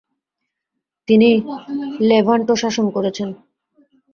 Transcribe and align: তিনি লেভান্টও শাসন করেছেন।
তিনি 1.07 1.29
লেভান্টও 2.09 2.55
শাসন 2.55 2.85
করেছেন। 2.95 3.29